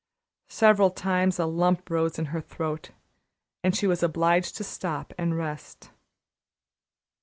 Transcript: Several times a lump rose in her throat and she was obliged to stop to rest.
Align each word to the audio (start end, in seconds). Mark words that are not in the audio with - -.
Several 0.49 0.89
times 0.89 1.37
a 1.37 1.45
lump 1.45 1.87
rose 1.91 2.17
in 2.17 2.25
her 2.33 2.41
throat 2.41 2.89
and 3.63 3.75
she 3.75 3.85
was 3.85 4.01
obliged 4.01 4.55
to 4.57 4.63
stop 4.63 5.13
to 5.15 5.25
rest. 5.35 5.91